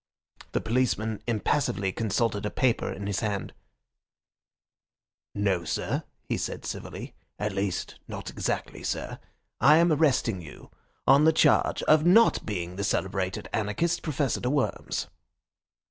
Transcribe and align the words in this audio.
The 0.53 0.61
policeman 0.61 1.21
impassively 1.27 1.91
consulted 1.91 2.43
a 2.43 2.49
paper 2.49 2.91
in 2.91 3.05
his 3.05 3.19
hand, 3.19 3.53
'No, 5.35 5.63
sir,' 5.63 6.01
he 6.23 6.37
said 6.37 6.65
civilly, 6.65 7.13
'at 7.37 7.51
least, 7.53 7.99
not 8.07 8.31
exactly, 8.31 8.81
sir. 8.81 9.19
I 9.59 9.77
am 9.77 9.93
arresting 9.93 10.41
you 10.41 10.71
on 11.05 11.25
the 11.25 11.31
charge 11.31 11.83
of 11.83 12.03
not 12.03 12.43
being 12.43 12.77
the 12.77 12.83
celebrated 12.83 13.47
anarchist, 13.53 14.01
Professor 14.01 14.39
de 14.39 14.49
Worms. 14.49 15.05